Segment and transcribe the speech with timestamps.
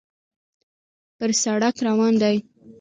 [1.17, 2.35] پر سړک روان دی.